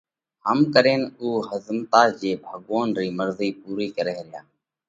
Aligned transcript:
ھم 0.47 0.59
ڪرينَ 0.73 1.01
اُو 1.19 1.27
ۿزمتا 1.49 2.01
جي 2.19 2.31
ڀڳوونَ 2.45 2.87
رئِي 2.97 3.09
مرضئِي 3.17 3.49
پُورئِي 3.59 3.87
ڪرئھ 3.95 4.21
ريا۔ 4.27 4.41